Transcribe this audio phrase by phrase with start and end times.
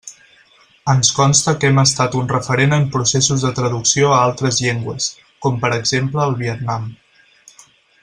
[0.93, 5.11] Ens consta que hem estat un referent en processos de traducció a altres llengües,
[5.47, 6.95] com per exemple al Vietnam.